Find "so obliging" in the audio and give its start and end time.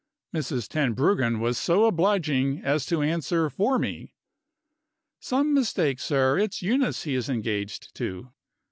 1.59-2.59